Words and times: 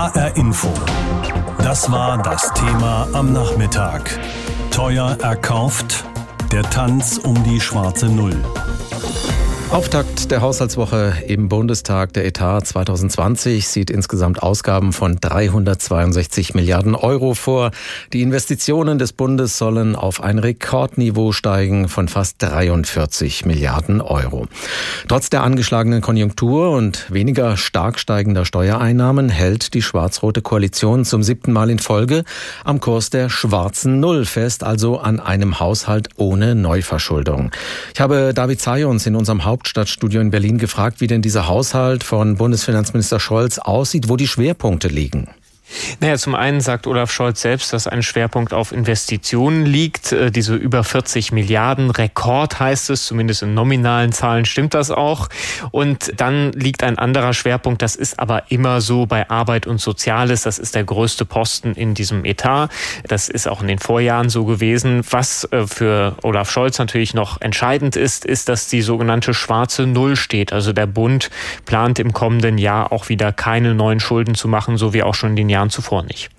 HR 0.00 0.34
Info. 0.34 0.72
Das 1.58 1.92
war 1.92 2.16
das 2.22 2.50
Thema 2.54 3.06
am 3.12 3.34
Nachmittag. 3.34 4.18
Teuer 4.70 5.18
erkauft. 5.20 6.06
Der 6.50 6.62
Tanz 6.62 7.18
um 7.18 7.44
die 7.44 7.60
schwarze 7.60 8.06
Null. 8.06 8.42
Auftakt 9.72 10.32
der 10.32 10.40
Haushaltswoche 10.40 11.12
im 11.28 11.48
Bundestag. 11.48 12.12
Der 12.14 12.26
Etat 12.26 12.62
2020 12.62 13.68
sieht 13.68 13.88
insgesamt 13.88 14.42
Ausgaben 14.42 14.92
von 14.92 15.18
362 15.20 16.54
Milliarden 16.54 16.96
Euro 16.96 17.34
vor. 17.34 17.70
Die 18.12 18.22
Investitionen 18.22 18.98
des 18.98 19.12
Bundes 19.12 19.58
sollen 19.58 19.94
auf 19.94 20.24
ein 20.24 20.40
Rekordniveau 20.40 21.30
steigen 21.30 21.88
von 21.88 22.08
fast 22.08 22.42
43 22.42 23.44
Milliarden 23.46 24.00
Euro. 24.00 24.48
Trotz 25.06 25.30
der 25.30 25.44
angeschlagenen 25.44 26.00
Konjunktur 26.00 26.72
und 26.72 27.06
weniger 27.08 27.56
stark 27.56 28.00
steigender 28.00 28.44
Steuereinnahmen 28.44 29.28
hält 29.28 29.74
die 29.74 29.82
schwarz-rote 29.82 30.42
Koalition 30.42 31.04
zum 31.04 31.22
siebten 31.22 31.52
Mal 31.52 31.70
in 31.70 31.78
Folge 31.78 32.24
am 32.64 32.80
Kurs 32.80 33.10
der 33.10 33.28
schwarzen 33.30 34.00
Null 34.00 34.24
fest, 34.24 34.64
also 34.64 34.98
an 34.98 35.20
einem 35.20 35.60
Haushalt 35.60 36.08
ohne 36.16 36.56
Neuverschuldung. 36.56 37.52
Ich 37.94 38.00
habe 38.00 38.32
David 38.34 38.60
Zayons 38.60 39.06
in 39.06 39.14
unserem 39.14 39.44
Haupt 39.44 39.59
Hauptstadtstudio 39.60 40.22
in 40.22 40.30
Berlin 40.30 40.56
gefragt, 40.56 41.02
wie 41.02 41.06
denn 41.06 41.20
dieser 41.20 41.46
Haushalt 41.46 42.02
von 42.02 42.36
Bundesfinanzminister 42.36 43.20
Scholz 43.20 43.58
aussieht, 43.58 44.08
wo 44.08 44.16
die 44.16 44.26
Schwerpunkte 44.26 44.88
liegen. 44.88 45.28
Naja, 46.00 46.16
zum 46.16 46.34
einen 46.34 46.60
sagt 46.60 46.86
Olaf 46.86 47.10
Scholz 47.10 47.40
selbst, 47.40 47.72
dass 47.72 47.86
ein 47.86 48.02
Schwerpunkt 48.02 48.52
auf 48.52 48.72
Investitionen 48.72 49.66
liegt. 49.66 50.12
Äh, 50.12 50.30
diese 50.30 50.54
über 50.54 50.84
40 50.84 51.32
Milliarden 51.32 51.90
Rekord 51.90 52.58
heißt 52.60 52.90
es, 52.90 53.06
zumindest 53.06 53.42
in 53.42 53.54
nominalen 53.54 54.12
Zahlen 54.12 54.44
stimmt 54.44 54.74
das 54.74 54.90
auch. 54.90 55.28
Und 55.70 56.12
dann 56.16 56.52
liegt 56.52 56.82
ein 56.82 56.98
anderer 56.98 57.34
Schwerpunkt, 57.34 57.82
das 57.82 57.96
ist 57.96 58.18
aber 58.18 58.50
immer 58.50 58.80
so 58.80 59.06
bei 59.06 59.28
Arbeit 59.30 59.66
und 59.66 59.80
Soziales. 59.80 60.42
Das 60.42 60.58
ist 60.58 60.74
der 60.74 60.84
größte 60.84 61.24
Posten 61.24 61.72
in 61.74 61.94
diesem 61.94 62.24
Etat. 62.24 62.68
Das 63.06 63.28
ist 63.28 63.48
auch 63.48 63.60
in 63.60 63.68
den 63.68 63.78
Vorjahren 63.78 64.28
so 64.28 64.44
gewesen. 64.44 65.02
Was 65.10 65.44
äh, 65.52 65.66
für 65.66 66.16
Olaf 66.22 66.50
Scholz 66.50 66.78
natürlich 66.78 67.14
noch 67.14 67.40
entscheidend 67.40 67.96
ist, 67.96 68.24
ist, 68.24 68.48
dass 68.48 68.68
die 68.68 68.82
sogenannte 68.82 69.34
schwarze 69.34 69.86
Null 69.86 70.16
steht. 70.16 70.52
Also 70.52 70.72
der 70.72 70.86
Bund 70.86 71.30
plant 71.64 71.98
im 71.98 72.12
kommenden 72.12 72.58
Jahr 72.58 72.92
auch 72.92 73.08
wieder 73.08 73.32
keine 73.32 73.74
neuen 73.74 74.00
Schulden 74.00 74.34
zu 74.34 74.48
machen, 74.48 74.76
so 74.76 74.92
wie 74.92 75.02
auch 75.02 75.14
schon 75.14 75.30
in 75.30 75.36
den 75.36 75.48
Jahren 75.48 75.59
Jahren 75.60 75.70
zuvor 75.70 76.02
nicht. 76.02 76.30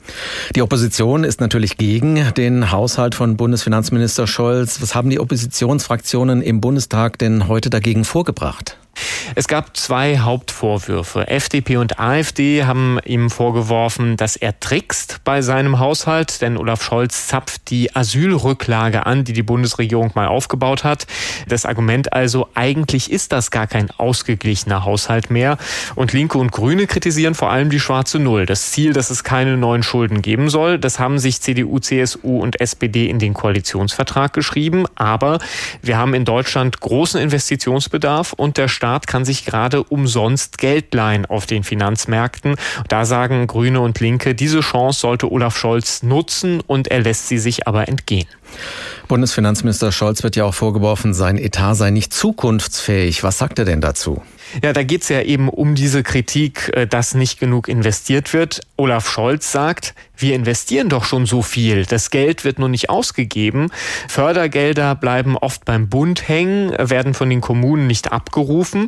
Die 0.55 0.61
Opposition 0.61 1.23
ist 1.23 1.39
natürlich 1.41 1.77
gegen 1.77 2.33
den 2.33 2.71
Haushalt 2.71 3.15
von 3.15 3.37
Bundesfinanzminister 3.37 4.25
Scholz. 4.27 4.81
Was 4.81 4.95
haben 4.95 5.09
die 5.09 5.19
Oppositionsfraktionen 5.19 6.41
im 6.41 6.59
Bundestag 6.59 7.19
denn 7.19 7.47
heute 7.47 7.69
dagegen 7.69 8.03
vorgebracht? 8.03 8.77
Es 9.35 9.47
gab 9.47 9.77
zwei 9.77 10.19
Hauptvorwürfe. 10.19 11.27
FDP 11.27 11.77
und 11.77 11.99
AfD 11.99 12.65
haben 12.65 12.99
ihm 13.05 13.29
vorgeworfen, 13.29 14.17
dass 14.17 14.35
er 14.35 14.59
trickst 14.59 15.21
bei 15.23 15.41
seinem 15.41 15.79
Haushalt, 15.79 16.41
denn 16.41 16.57
Olaf 16.57 16.83
Scholz 16.83 17.27
zapft 17.27 17.69
die 17.69 17.95
Asylrücklage 17.95 19.05
an, 19.05 19.23
die 19.23 19.33
die 19.33 19.43
Bundesregierung 19.43 20.11
mal 20.15 20.27
aufgebaut 20.27 20.83
hat. 20.83 21.07
Das 21.47 21.65
Argument 21.65 22.13
also, 22.13 22.49
eigentlich 22.55 23.11
ist 23.11 23.31
das 23.31 23.51
gar 23.51 23.67
kein 23.67 23.89
ausgeglichener 23.91 24.83
Haushalt 24.83 25.29
mehr. 25.29 25.57
Und 25.95 26.13
Linke 26.13 26.37
und 26.37 26.51
Grüne 26.51 26.87
kritisieren 26.87 27.35
vor 27.35 27.51
allem 27.51 27.69
die 27.69 27.79
schwarze 27.79 28.19
Null. 28.19 28.45
Das 28.45 28.71
Ziel, 28.71 28.93
dass 28.93 29.09
es 29.09 29.23
keine 29.23 29.55
neuen 29.57 29.83
Schulden 29.83 30.21
geben 30.21 30.49
soll, 30.49 30.77
das 30.77 30.99
haben 30.99 31.19
sich 31.19 31.41
CDU, 31.41 31.79
CSU 31.79 32.39
und 32.39 32.59
SPD 32.59 33.09
in 33.09 33.19
den 33.19 33.33
Koalitionsvertrag 33.33 34.33
geschrieben. 34.33 34.85
Aber 34.95 35.39
wir 35.81 35.97
haben 35.97 36.13
in 36.13 36.25
Deutschland 36.25 36.81
großen 36.81 37.21
Investitionsbedarf 37.21 38.33
und 38.33 38.57
der 38.57 38.67
Staat 38.81 39.05
kann 39.05 39.25
sich 39.25 39.45
gerade 39.45 39.83
umsonst 39.83 40.57
Geld 40.57 40.91
leihen 40.95 41.27
auf 41.27 41.45
den 41.45 41.63
Finanzmärkten. 41.63 42.55
Da 42.87 43.05
sagen 43.05 43.45
Grüne 43.45 43.79
und 43.79 43.99
Linke, 43.99 44.33
diese 44.33 44.61
Chance 44.61 45.01
sollte 45.01 45.31
Olaf 45.31 45.55
Scholz 45.55 46.01
nutzen 46.01 46.61
und 46.61 46.87
er 46.87 47.01
lässt 47.01 47.27
sie 47.27 47.37
sich 47.37 47.67
aber 47.67 47.87
entgehen. 47.87 48.25
Bundesfinanzminister 49.07 49.91
Scholz 49.91 50.23
wird 50.23 50.35
ja 50.35 50.45
auch 50.45 50.53
vorgeworfen, 50.53 51.13
sein 51.13 51.37
Etat 51.37 51.75
sei 51.75 51.91
nicht 51.91 52.13
zukunftsfähig. 52.13 53.23
Was 53.23 53.37
sagt 53.37 53.59
er 53.59 53.65
denn 53.65 53.81
dazu? 53.81 54.21
Ja, 54.63 54.73
da 54.73 54.83
geht 54.83 55.03
es 55.03 55.09
ja 55.09 55.21
eben 55.21 55.49
um 55.49 55.75
diese 55.75 56.03
Kritik, 56.03 56.71
äh, 56.75 56.87
dass 56.87 57.13
nicht 57.13 57.39
genug 57.39 57.67
investiert 57.67 58.33
wird. 58.33 58.61
Olaf 58.75 59.09
Scholz 59.09 59.51
sagt, 59.51 59.93
wir 60.17 60.35
investieren 60.35 60.89
doch 60.89 61.03
schon 61.03 61.25
so 61.25 61.41
viel. 61.41 61.85
Das 61.85 62.11
Geld 62.11 62.43
wird 62.43 62.59
nur 62.59 62.69
nicht 62.69 62.89
ausgegeben. 62.89 63.69
Fördergelder 64.07 64.93
bleiben 64.95 65.37
oft 65.37 65.65
beim 65.65 65.89
Bund 65.89 66.27
hängen, 66.27 66.71
werden 66.77 67.13
von 67.13 67.29
den 67.29 67.41
Kommunen 67.41 67.87
nicht 67.87 68.11
abgerufen. 68.11 68.87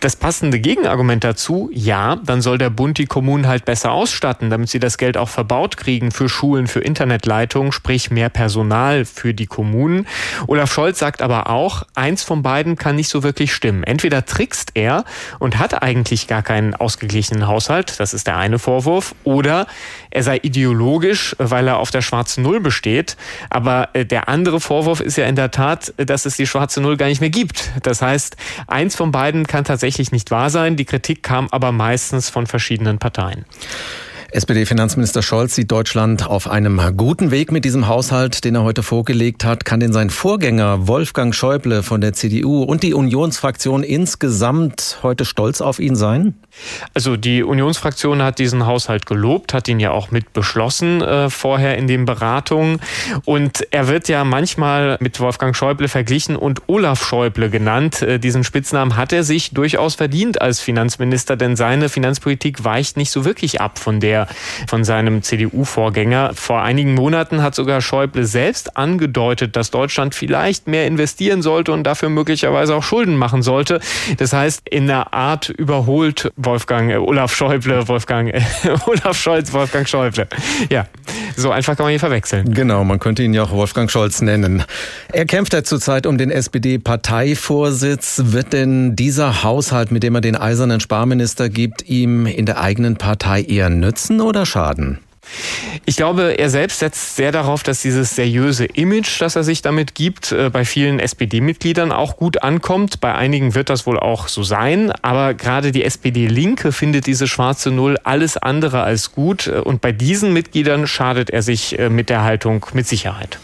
Das 0.00 0.16
passende 0.16 0.60
Gegenargument 0.60 1.24
dazu, 1.24 1.70
ja, 1.72 2.16
dann 2.16 2.42
soll 2.42 2.58
der 2.58 2.70
Bund 2.70 2.98
die 2.98 3.06
Kommunen 3.06 3.46
halt 3.46 3.64
besser 3.64 3.92
ausstatten, 3.92 4.50
damit 4.50 4.68
sie 4.68 4.78
das 4.78 4.98
Geld 4.98 5.16
auch 5.16 5.28
verbaut 5.28 5.76
kriegen 5.76 6.10
für 6.10 6.28
Schulen, 6.28 6.66
für 6.66 6.80
Internetleitungen, 6.80 7.72
sprich 7.72 8.10
mehr 8.10 8.28
Personal 8.28 9.03
für 9.04 9.34
die 9.34 9.46
Kommunen. 9.46 10.06
Olaf 10.46 10.72
Scholz 10.72 10.98
sagt 10.98 11.22
aber 11.22 11.50
auch, 11.50 11.84
eins 11.94 12.22
von 12.22 12.42
beiden 12.42 12.76
kann 12.76 12.96
nicht 12.96 13.08
so 13.08 13.22
wirklich 13.22 13.52
stimmen. 13.52 13.84
Entweder 13.84 14.24
trickst 14.24 14.72
er 14.74 15.04
und 15.38 15.58
hat 15.58 15.82
eigentlich 15.82 16.26
gar 16.26 16.42
keinen 16.42 16.74
ausgeglichenen 16.74 17.46
Haushalt, 17.46 17.98
das 18.00 18.14
ist 18.14 18.26
der 18.26 18.36
eine 18.36 18.58
Vorwurf, 18.58 19.14
oder 19.24 19.66
er 20.10 20.22
sei 20.22 20.38
ideologisch, 20.42 21.34
weil 21.38 21.68
er 21.68 21.78
auf 21.78 21.90
der 21.90 22.02
schwarzen 22.02 22.42
Null 22.42 22.60
besteht. 22.60 23.16
Aber 23.50 23.88
äh, 23.92 24.04
der 24.04 24.28
andere 24.28 24.60
Vorwurf 24.60 25.00
ist 25.00 25.16
ja 25.16 25.26
in 25.26 25.36
der 25.36 25.50
Tat, 25.50 25.92
dass 25.96 26.26
es 26.26 26.36
die 26.36 26.46
schwarze 26.46 26.80
Null 26.80 26.96
gar 26.96 27.06
nicht 27.06 27.20
mehr 27.20 27.30
gibt. 27.30 27.70
Das 27.82 28.02
heißt, 28.02 28.36
eins 28.66 28.96
von 28.96 29.10
beiden 29.10 29.46
kann 29.46 29.64
tatsächlich 29.64 30.12
nicht 30.12 30.30
wahr 30.30 30.50
sein. 30.50 30.76
Die 30.76 30.84
Kritik 30.84 31.22
kam 31.22 31.48
aber 31.50 31.72
meistens 31.72 32.30
von 32.30 32.46
verschiedenen 32.46 32.98
Parteien. 32.98 33.44
SPD-Finanzminister 34.34 35.22
Scholz 35.22 35.54
sieht 35.54 35.70
Deutschland 35.70 36.26
auf 36.26 36.50
einem 36.50 36.80
guten 36.96 37.30
Weg 37.30 37.52
mit 37.52 37.64
diesem 37.64 37.86
Haushalt, 37.86 38.44
den 38.44 38.56
er 38.56 38.64
heute 38.64 38.82
vorgelegt 38.82 39.44
hat. 39.44 39.64
Kann 39.64 39.78
denn 39.78 39.92
sein 39.92 40.10
Vorgänger 40.10 40.88
Wolfgang 40.88 41.32
Schäuble 41.32 41.84
von 41.84 42.00
der 42.00 42.14
CDU 42.14 42.64
und 42.64 42.82
die 42.82 42.94
Unionsfraktion 42.94 43.84
insgesamt 43.84 44.98
heute 45.04 45.24
stolz 45.24 45.60
auf 45.60 45.78
ihn 45.78 45.94
sein? 45.94 46.34
Also 46.94 47.16
die 47.16 47.44
Unionsfraktion 47.44 48.22
hat 48.22 48.40
diesen 48.40 48.66
Haushalt 48.66 49.06
gelobt, 49.06 49.54
hat 49.54 49.68
ihn 49.68 49.78
ja 49.78 49.92
auch 49.92 50.10
mit 50.10 50.32
beschlossen 50.32 51.00
äh, 51.00 51.30
vorher 51.30 51.78
in 51.78 51.86
den 51.86 52.04
Beratungen. 52.04 52.80
Und 53.24 53.66
er 53.70 53.86
wird 53.86 54.08
ja 54.08 54.24
manchmal 54.24 54.96
mit 55.00 55.20
Wolfgang 55.20 55.56
Schäuble 55.56 55.86
verglichen 55.86 56.34
und 56.34 56.62
Olaf 56.66 57.06
Schäuble 57.06 57.50
genannt. 57.50 58.02
Äh, 58.02 58.18
diesen 58.18 58.42
Spitznamen 58.42 58.96
hat 58.96 59.12
er 59.12 59.22
sich 59.22 59.52
durchaus 59.52 59.94
verdient 59.94 60.40
als 60.40 60.58
Finanzminister, 60.58 61.36
denn 61.36 61.54
seine 61.54 61.88
Finanzpolitik 61.88 62.64
weicht 62.64 62.96
nicht 62.96 63.12
so 63.12 63.24
wirklich 63.24 63.60
ab 63.60 63.78
von 63.78 64.00
der 64.00 64.23
von 64.66 64.84
seinem 64.84 65.22
CDU-Vorgänger. 65.22 66.32
Vor 66.34 66.62
einigen 66.62 66.94
Monaten 66.94 67.42
hat 67.42 67.54
sogar 67.54 67.80
Schäuble 67.80 68.24
selbst 68.24 68.76
angedeutet, 68.76 69.56
dass 69.56 69.70
Deutschland 69.70 70.14
vielleicht 70.14 70.66
mehr 70.66 70.86
investieren 70.86 71.42
sollte 71.42 71.72
und 71.72 71.84
dafür 71.84 72.08
möglicherweise 72.08 72.74
auch 72.74 72.82
Schulden 72.82 73.16
machen 73.16 73.42
sollte. 73.42 73.80
Das 74.18 74.32
heißt, 74.32 74.68
in 74.68 74.90
einer 74.90 75.12
Art 75.12 75.48
überholt 75.48 76.32
Wolfgang 76.36 76.90
äh, 76.90 76.96
Olaf 76.96 77.34
Schäuble, 77.34 77.86
Wolfgang 77.88 78.32
äh, 78.32 78.42
Olaf 78.86 79.20
Scholz, 79.20 79.52
Wolfgang 79.52 79.88
Schäuble. 79.88 80.26
Ja, 80.70 80.86
so 81.36 81.50
einfach 81.50 81.76
kann 81.76 81.84
man 81.84 81.92
ihn 81.92 81.98
verwechseln. 81.98 82.52
Genau, 82.52 82.84
man 82.84 82.98
könnte 82.98 83.22
ihn 83.22 83.34
ja 83.34 83.44
auch 83.44 83.52
Wolfgang 83.52 83.90
Scholz 83.90 84.20
nennen. 84.20 84.64
Er 85.12 85.26
kämpft 85.26 85.52
ja 85.52 85.62
zurzeit 85.62 86.06
um 86.06 86.18
den 86.18 86.30
SPD-Parteivorsitz. 86.30 88.22
Wird 88.26 88.52
denn 88.52 88.96
dieser 88.96 89.44
Haushalt, 89.44 89.92
mit 89.92 90.02
dem 90.02 90.14
er 90.14 90.20
den 90.20 90.36
eisernen 90.36 90.80
Sparminister 90.80 91.48
gibt, 91.48 91.88
ihm 91.88 92.26
in 92.26 92.46
der 92.46 92.60
eigenen 92.60 92.96
Partei 92.96 93.42
eher 93.42 93.70
nützen? 93.70 94.24
oder 94.24 94.46
schaden? 94.46 94.98
Ich 95.84 95.96
glaube, 95.96 96.38
er 96.38 96.50
selbst 96.50 96.78
setzt 96.78 97.16
sehr 97.16 97.32
darauf, 97.32 97.62
dass 97.62 97.82
dieses 97.82 98.14
seriöse 98.14 98.64
Image, 98.64 99.20
das 99.20 99.36
er 99.36 99.44
sich 99.44 99.62
damit 99.62 99.94
gibt, 99.94 100.32
äh, 100.32 100.50
bei 100.50 100.64
vielen 100.64 101.00
SPD-Mitgliedern 101.00 101.92
auch 101.92 102.16
gut 102.16 102.42
ankommt. 102.42 103.00
Bei 103.00 103.14
einigen 103.14 103.54
wird 103.54 103.70
das 103.70 103.86
wohl 103.86 103.98
auch 103.98 104.28
so 104.28 104.42
sein. 104.42 104.92
Aber 105.02 105.34
gerade 105.34 105.72
die 105.72 105.84
SPD-Linke 105.84 106.72
findet 106.72 107.06
diese 107.06 107.26
schwarze 107.26 107.70
Null 107.70 107.98
alles 108.04 108.36
andere 108.36 108.82
als 108.82 109.12
gut. 109.12 109.48
Und 109.48 109.80
bei 109.80 109.92
diesen 109.92 110.32
Mitgliedern 110.32 110.86
schadet 110.86 111.30
er 111.30 111.42
sich 111.42 111.78
äh, 111.78 111.88
mit 111.88 112.10
der 112.10 112.24
Haltung 112.24 112.66
mit 112.72 112.86
Sicherheit. 112.86 113.38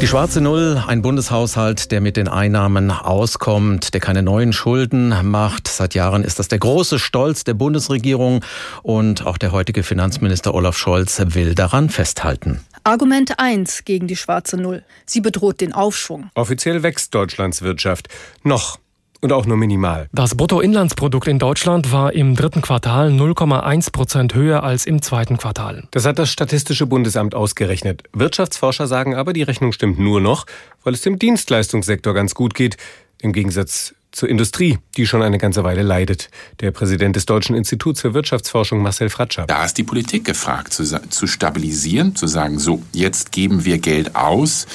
Die 0.00 0.06
schwarze 0.06 0.40
Null, 0.40 0.82
ein 0.86 1.02
Bundeshaushalt, 1.02 1.92
der 1.92 2.00
mit 2.00 2.16
den 2.16 2.26
Einnahmen 2.26 2.90
auskommt, 2.90 3.92
der 3.92 4.00
keine 4.00 4.22
neuen 4.22 4.54
Schulden 4.54 5.14
macht. 5.30 5.68
Seit 5.68 5.94
Jahren 5.94 6.24
ist 6.24 6.38
das 6.38 6.48
der 6.48 6.58
große 6.58 6.98
Stolz 6.98 7.44
der 7.44 7.52
Bundesregierung 7.52 8.42
und 8.82 9.26
auch 9.26 9.36
der 9.36 9.52
heutige 9.52 9.82
Finanzminister 9.82 10.54
Olaf 10.54 10.78
Scholz 10.78 11.20
will 11.22 11.54
daran 11.54 11.90
festhalten. 11.90 12.60
Argument 12.82 13.38
1 13.38 13.84
gegen 13.84 14.06
die 14.06 14.16
schwarze 14.16 14.56
Null. 14.56 14.82
Sie 15.04 15.20
bedroht 15.20 15.60
den 15.60 15.74
Aufschwung. 15.74 16.30
Offiziell 16.34 16.82
wächst 16.82 17.14
Deutschlands 17.14 17.60
Wirtschaft. 17.60 18.08
Noch 18.42 18.78
und 19.20 19.32
auch 19.32 19.46
nur 19.46 19.56
minimal. 19.56 20.08
Das 20.12 20.34
Bruttoinlandsprodukt 20.34 21.28
in 21.28 21.38
Deutschland 21.38 21.92
war 21.92 22.12
im 22.12 22.34
dritten 22.34 22.62
Quartal 22.62 23.10
0,1 23.10 23.92
Prozent 23.92 24.34
höher 24.34 24.62
als 24.62 24.86
im 24.86 25.02
zweiten 25.02 25.36
Quartal. 25.36 25.84
Das 25.90 26.06
hat 26.06 26.18
das 26.18 26.30
Statistische 26.30 26.86
Bundesamt 26.86 27.34
ausgerechnet. 27.34 28.04
Wirtschaftsforscher 28.12 28.86
sagen 28.86 29.14
aber, 29.14 29.32
die 29.32 29.42
Rechnung 29.42 29.72
stimmt 29.72 29.98
nur 29.98 30.20
noch, 30.20 30.46
weil 30.84 30.94
es 30.94 31.02
dem 31.02 31.18
Dienstleistungssektor 31.18 32.14
ganz 32.14 32.34
gut 32.34 32.54
geht. 32.54 32.76
Im 33.20 33.32
Gegensatz 33.32 33.94
zur 34.12 34.28
Industrie, 34.28 34.78
die 34.96 35.06
schon 35.06 35.22
eine 35.22 35.38
ganze 35.38 35.62
Weile 35.62 35.82
leidet. 35.82 36.30
Der 36.60 36.70
Präsident 36.72 37.16
des 37.16 37.26
Deutschen 37.26 37.54
Instituts 37.54 38.00
für 38.00 38.14
Wirtschaftsforschung, 38.14 38.82
Marcel 38.82 39.08
Fratscher. 39.08 39.46
Da 39.46 39.64
ist 39.64 39.78
die 39.78 39.84
Politik 39.84 40.24
gefragt, 40.24 40.72
zu, 40.72 40.84
zu 40.84 41.26
stabilisieren, 41.26 42.16
zu 42.16 42.26
sagen, 42.26 42.58
so, 42.58 42.82
jetzt 42.92 43.30
geben 43.30 43.64
wir 43.64 43.78
Geld 43.78 44.16
aus 44.16 44.66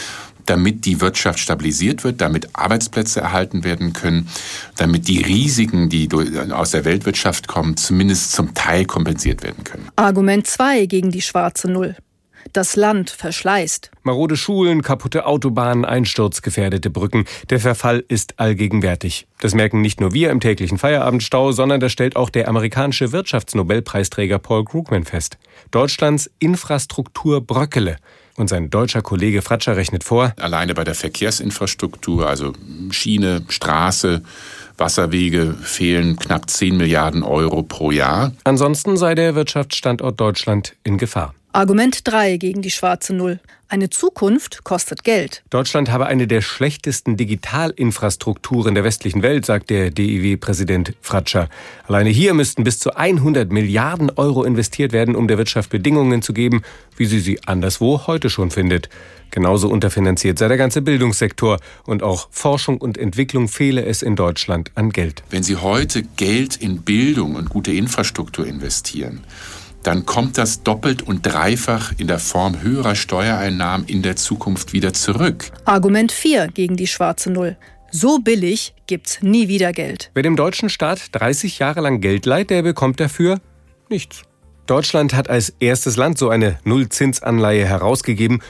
damit 0.45 0.85
die 0.85 1.01
Wirtschaft 1.01 1.39
stabilisiert 1.39 2.03
wird, 2.03 2.21
damit 2.21 2.49
Arbeitsplätze 2.53 3.21
erhalten 3.21 3.63
werden 3.63 3.93
können, 3.93 4.27
damit 4.77 5.07
die 5.07 5.21
Risiken, 5.21 5.89
die 5.89 6.09
aus 6.51 6.71
der 6.71 6.85
Weltwirtschaft 6.85 7.47
kommen, 7.47 7.77
zumindest 7.77 8.31
zum 8.31 8.53
Teil 8.53 8.85
kompensiert 8.85 9.43
werden 9.43 9.63
können. 9.63 9.89
Argument 9.95 10.45
2 10.45 10.85
gegen 10.85 11.11
die 11.11 11.21
schwarze 11.21 11.69
Null. 11.69 11.95
Das 12.53 12.75
Land 12.75 13.09
verschleißt. 13.09 13.91
Marode 14.03 14.37
Schulen, 14.37 14.81
kaputte 14.81 15.25
Autobahnen, 15.25 15.83
einsturzgefährdete 15.83 16.89
Brücken. 16.89 17.25
Der 17.49 17.59
Verfall 17.59 18.03
ist 18.07 18.39
allgegenwärtig. 18.39 19.27
Das 19.39 19.55
merken 19.55 19.81
nicht 19.81 19.99
nur 19.99 20.13
wir 20.13 20.29
im 20.29 20.39
täglichen 20.39 20.77
Feierabendstau, 20.77 21.51
sondern 21.51 21.79
das 21.79 21.91
stellt 21.91 22.15
auch 22.15 22.29
der 22.29 22.47
amerikanische 22.47 23.11
Wirtschaftsnobelpreisträger 23.11 24.39
Paul 24.39 24.63
Krugman 24.63 25.05
fest. 25.05 25.37
Deutschlands 25.71 26.29
Infrastruktur 26.39 27.41
bröckele. 27.41 27.97
Und 28.37 28.49
sein 28.49 28.69
deutscher 28.69 29.01
Kollege 29.01 29.41
Fratscher 29.41 29.77
rechnet 29.77 30.03
vor. 30.03 30.33
Alleine 30.37 30.73
bei 30.73 30.83
der 30.83 30.95
Verkehrsinfrastruktur, 30.95 32.27
also 32.27 32.51
Schiene, 32.91 33.43
Straße, 33.47 34.23
Wasserwege 34.77 35.53
fehlen 35.53 36.17
knapp 36.17 36.49
10 36.49 36.75
Milliarden 36.75 37.23
Euro 37.23 37.63
pro 37.63 37.91
Jahr. 37.91 38.33
Ansonsten 38.43 38.97
sei 38.97 39.15
der 39.15 39.35
Wirtschaftsstandort 39.35 40.19
Deutschland 40.19 40.75
in 40.83 40.97
Gefahr. 40.97 41.33
Argument 41.53 42.01
3 42.03 42.35
gegen 42.35 42.61
die 42.61 42.71
schwarze 42.71 43.13
Null. 43.13 43.39
Eine 43.67 43.89
Zukunft 43.89 44.63
kostet 44.63 45.03
Geld. 45.03 45.43
Deutschland 45.49 45.89
habe 45.89 46.05
eine 46.05 46.27
der 46.27 46.41
schlechtesten 46.41 47.17
Digitalinfrastrukturen 47.17 48.75
der 48.75 48.83
westlichen 48.83 49.23
Welt, 49.23 49.43
sagt 49.43 49.71
der 49.71 49.89
DIW-Präsident 49.89 50.93
Fratscher. 51.01 51.49
Alleine 51.87 52.11
hier 52.11 52.35
müssten 52.35 52.63
bis 52.63 52.77
zu 52.77 52.95
100 52.95 53.51
Milliarden 53.51 54.11
Euro 54.17 54.43
investiert 54.43 54.93
werden, 54.93 55.15
um 55.15 55.27
der 55.27 55.39
Wirtschaft 55.39 55.71
Bedingungen 55.71 56.21
zu 56.21 56.31
geben, 56.31 56.61
wie 56.95 57.07
sie 57.07 57.19
sie 57.19 57.39
anderswo 57.47 58.05
heute 58.05 58.29
schon 58.29 58.51
findet. 58.51 58.87
Genauso 59.31 59.67
unterfinanziert 59.69 60.37
sei 60.37 60.47
der 60.47 60.57
ganze 60.57 60.83
Bildungssektor 60.83 61.57
und 61.85 62.03
auch 62.03 62.27
Forschung 62.29 62.77
und 62.77 62.99
Entwicklung 62.99 63.47
fehle 63.47 63.83
es 63.83 64.03
in 64.03 64.15
Deutschland 64.15 64.71
an 64.75 64.91
Geld. 64.91 65.23
Wenn 65.31 65.41
Sie 65.41 65.55
heute 65.55 66.03
Geld 66.03 66.55
in 66.55 66.83
Bildung 66.83 67.33
und 67.33 67.49
gute 67.49 67.71
Infrastruktur 67.71 68.45
investieren, 68.45 69.23
dann 69.85 70.05
kommt 70.05 70.37
das 70.37 70.63
doppelt 70.63 71.03
und 71.03 71.25
dreifach 71.25 71.93
in 71.97 72.07
der 72.07 72.19
Form 72.19 72.61
höherer 72.61 72.95
Steuereinnahmen 72.95 73.87
in 73.87 74.01
der 74.01 74.15
Zukunft 74.15 74.73
wieder 74.73 74.93
zurück. 74.93 75.51
Argument 75.65 76.11
4 76.11 76.47
gegen 76.47 76.75
die 76.75 76.87
schwarze 76.87 77.31
Null. 77.31 77.55
So 77.91 78.19
billig 78.19 78.73
gibt's 78.87 79.19
nie 79.21 79.47
wieder 79.47 79.71
Geld. 79.71 80.11
Wer 80.15 80.23
dem 80.23 80.35
deutschen 80.35 80.69
Staat 80.69 81.09
30 81.11 81.59
Jahre 81.59 81.81
lang 81.81 82.01
Geld 82.01 82.25
leiht, 82.25 82.49
der 82.49 82.63
bekommt 82.63 82.99
dafür 82.99 83.39
nichts. 83.89 84.23
Deutschland 84.65 85.13
hat 85.13 85.29
als 85.29 85.53
erstes 85.59 85.95
Land 85.95 86.17
so 86.17 86.29
eine 86.29 86.57
Nullzinsanleihe 86.63 87.65
herausgegeben 87.65 88.41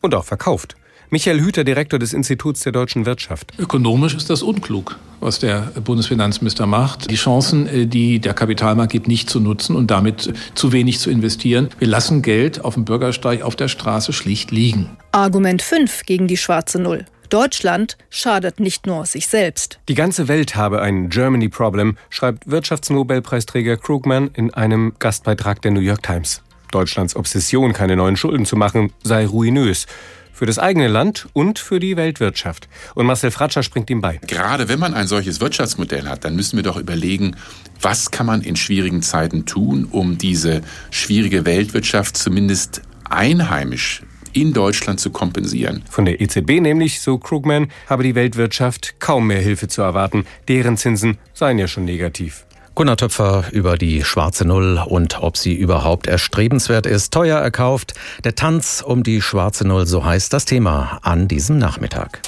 und 0.00 0.14
auch 0.14 0.24
verkauft. 0.24 0.76
Michael 1.10 1.40
Hüter, 1.40 1.64
Direktor 1.64 1.98
des 1.98 2.12
Instituts 2.12 2.60
der 2.60 2.72
deutschen 2.72 3.06
Wirtschaft. 3.06 3.52
Ökonomisch 3.58 4.14
ist 4.14 4.30
das 4.30 4.42
unklug, 4.42 4.98
was 5.20 5.38
der 5.38 5.72
Bundesfinanzminister 5.84 6.66
macht. 6.66 7.10
Die 7.10 7.16
Chancen, 7.16 7.66
äh, 7.66 7.86
die 7.86 8.18
der 8.18 8.34
Kapitalmarkt 8.34 8.92
gibt, 8.92 9.08
nicht 9.08 9.30
zu 9.30 9.40
nutzen 9.40 9.76
und 9.76 9.90
damit 9.90 10.32
zu 10.54 10.72
wenig 10.72 10.98
zu 10.98 11.10
investieren. 11.10 11.68
Wir 11.78 11.88
lassen 11.88 12.22
Geld 12.22 12.64
auf 12.64 12.74
dem 12.74 12.84
Bürgersteig, 12.84 13.42
auf 13.42 13.56
der 13.56 13.68
Straße 13.68 14.12
schlicht 14.12 14.50
liegen. 14.50 14.96
Argument 15.12 15.62
5 15.62 16.04
gegen 16.06 16.26
die 16.26 16.36
schwarze 16.36 16.80
Null. 16.80 17.04
Deutschland 17.30 17.96
schadet 18.10 18.60
nicht 18.60 18.86
nur 18.86 19.06
sich 19.06 19.26
selbst. 19.26 19.80
Die 19.88 19.94
ganze 19.94 20.28
Welt 20.28 20.56
habe 20.56 20.82
ein 20.82 21.08
Germany 21.08 21.48
Problem, 21.48 21.96
schreibt 22.10 22.48
Wirtschaftsnobelpreisträger 22.48 23.76
Krugman 23.76 24.30
in 24.34 24.52
einem 24.54 24.94
Gastbeitrag 24.98 25.60
der 25.62 25.72
New 25.72 25.80
York 25.80 26.02
Times. 26.02 26.42
Deutschlands 26.70 27.16
Obsession, 27.16 27.72
keine 27.72 27.96
neuen 27.96 28.16
Schulden 28.16 28.46
zu 28.46 28.56
machen, 28.56 28.92
sei 29.02 29.26
ruinös 29.26 29.86
für 30.34 30.44
das 30.44 30.58
eigene 30.58 30.88
Land 30.88 31.28
und 31.32 31.58
für 31.58 31.80
die 31.80 31.96
Weltwirtschaft. 31.96 32.68
Und 32.94 33.06
Marcel 33.06 33.30
Fratscher 33.30 33.62
springt 33.62 33.88
ihm 33.88 34.02
bei. 34.02 34.18
Gerade 34.26 34.68
wenn 34.68 34.78
man 34.78 34.92
ein 34.92 35.06
solches 35.06 35.40
Wirtschaftsmodell 35.40 36.06
hat, 36.08 36.24
dann 36.24 36.36
müssen 36.36 36.56
wir 36.56 36.62
doch 36.64 36.76
überlegen, 36.76 37.36
was 37.80 38.10
kann 38.10 38.26
man 38.26 38.42
in 38.42 38.56
schwierigen 38.56 39.00
Zeiten 39.00 39.46
tun, 39.46 39.86
um 39.90 40.18
diese 40.18 40.60
schwierige 40.90 41.46
Weltwirtschaft 41.46 42.16
zumindest 42.16 42.82
einheimisch 43.08 44.02
in 44.32 44.52
Deutschland 44.52 45.00
zu 45.00 45.10
kompensieren. 45.10 45.84
Von 45.88 46.04
der 46.04 46.20
EZB 46.20 46.60
nämlich, 46.60 47.00
so 47.00 47.18
Krugman, 47.18 47.68
habe 47.88 48.02
die 48.02 48.16
Weltwirtschaft 48.16 48.96
kaum 48.98 49.28
mehr 49.28 49.40
Hilfe 49.40 49.68
zu 49.68 49.80
erwarten. 49.82 50.26
Deren 50.48 50.76
Zinsen 50.76 51.18
seien 51.32 51.58
ja 51.58 51.68
schon 51.68 51.84
negativ. 51.84 52.44
Gunnar 52.74 52.96
Töpfer 52.96 53.44
über 53.52 53.76
die 53.76 54.02
schwarze 54.02 54.44
Null 54.44 54.82
und 54.84 55.22
ob 55.22 55.36
sie 55.36 55.54
überhaupt 55.54 56.08
erstrebenswert 56.08 56.86
ist. 56.86 57.12
Teuer 57.12 57.38
erkauft. 57.38 57.94
Der 58.24 58.34
Tanz 58.34 58.82
um 58.84 59.04
die 59.04 59.22
schwarze 59.22 59.66
Null, 59.66 59.86
so 59.86 60.04
heißt 60.04 60.32
das 60.32 60.44
Thema 60.44 60.98
an 61.02 61.28
diesem 61.28 61.56
Nachmittag. 61.56 62.20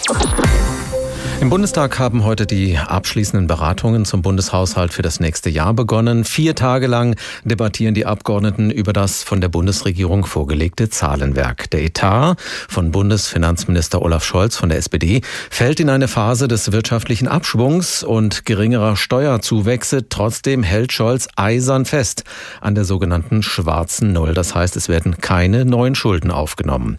Im 1.38 1.50
Bundestag 1.50 1.98
haben 1.98 2.24
heute 2.24 2.46
die 2.46 2.78
abschließenden 2.78 3.46
Beratungen 3.46 4.06
zum 4.06 4.22
Bundeshaushalt 4.22 4.94
für 4.94 5.02
das 5.02 5.20
nächste 5.20 5.50
Jahr 5.50 5.74
begonnen. 5.74 6.24
Vier 6.24 6.54
Tage 6.54 6.86
lang 6.86 7.14
debattieren 7.44 7.92
die 7.92 8.06
Abgeordneten 8.06 8.70
über 8.70 8.94
das 8.94 9.22
von 9.22 9.42
der 9.42 9.50
Bundesregierung 9.50 10.24
vorgelegte 10.24 10.88
Zahlenwerk. 10.88 11.70
Der 11.70 11.82
Etat 11.82 12.36
von 12.68 12.90
Bundesfinanzminister 12.90 14.00
Olaf 14.00 14.24
Scholz 14.24 14.56
von 14.56 14.70
der 14.70 14.78
SPD 14.78 15.20
fällt 15.50 15.78
in 15.78 15.90
eine 15.90 16.08
Phase 16.08 16.48
des 16.48 16.72
wirtschaftlichen 16.72 17.28
Abschwungs 17.28 18.02
und 18.02 18.46
geringerer 18.46 18.96
Steuerzuwächse. 18.96 20.08
Trotzdem 20.08 20.62
hält 20.62 20.94
Scholz 20.94 21.28
eisern 21.36 21.84
fest 21.84 22.24
an 22.62 22.74
der 22.74 22.86
sogenannten 22.86 23.42
schwarzen 23.42 24.14
Null. 24.14 24.32
Das 24.32 24.54
heißt, 24.54 24.74
es 24.74 24.88
werden 24.88 25.18
keine 25.18 25.66
neuen 25.66 25.96
Schulden 25.96 26.30
aufgenommen. 26.30 26.98